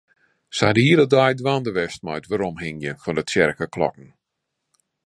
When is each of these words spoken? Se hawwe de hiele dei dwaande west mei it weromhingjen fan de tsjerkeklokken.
Se 0.59 0.63
hawwe 0.67 0.75
de 0.77 0.83
hiele 0.85 1.05
dei 1.13 1.35
dwaande 1.41 1.71
west 1.77 2.01
mei 2.05 2.17
it 2.19 2.29
weromhingjen 2.29 3.01
fan 3.03 3.17
de 3.17 3.23
tsjerkeklokken. 3.25 4.09